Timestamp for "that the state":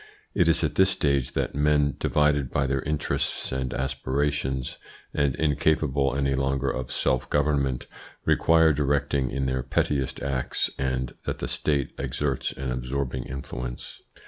11.25-11.91